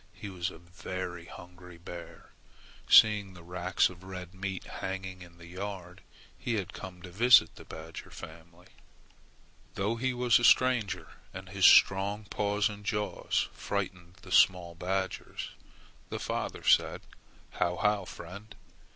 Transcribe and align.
He 0.15 0.29
was 0.29 0.49
a 0.49 0.57
very 0.57 1.25
hungry 1.25 1.77
bear. 1.77 2.31
Seeing 2.89 3.35
the 3.35 3.43
racks 3.43 3.87
of 3.87 4.03
red 4.03 4.33
meat 4.33 4.63
hanging 4.63 5.21
in 5.21 5.37
the 5.37 5.45
yard, 5.45 6.01
he 6.39 6.55
had 6.55 6.73
come 6.73 7.03
to 7.03 7.11
visit 7.11 7.53
the 7.53 7.65
badger 7.65 8.09
family. 8.09 8.69
Though 9.75 9.97
he 9.97 10.11
was 10.11 10.39
a 10.39 10.43
stranger 10.43 11.09
and 11.35 11.49
his 11.49 11.67
strong 11.67 12.25
paws 12.25 12.67
and 12.67 12.83
jaws 12.83 13.47
frightened 13.53 14.15
the 14.23 14.31
small 14.31 14.73
badgers, 14.73 15.51
the 16.09 16.17
father 16.19 16.63
said, 16.63 17.01
"How, 17.51 17.75
how, 17.75 18.05
friend! 18.05 18.55